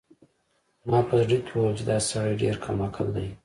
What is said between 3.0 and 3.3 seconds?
دی.